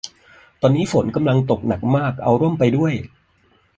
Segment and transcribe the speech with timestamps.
[0.61, 2.93] ตอนนี้ฝนกำลังตกหนักมาก เอาร่มไปด้วย